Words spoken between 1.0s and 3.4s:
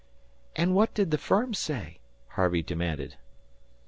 the firm say?" Harvey demanded.